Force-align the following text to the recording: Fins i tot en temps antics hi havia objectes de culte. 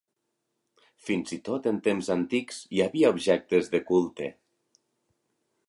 Fins 1.09 1.33
i 1.37 1.37
tot 1.49 1.67
en 1.71 1.77
temps 1.87 2.09
antics 2.15 2.61
hi 2.77 2.83
havia 2.87 3.13
objectes 3.17 3.71
de 3.75 3.83
culte. 3.91 4.31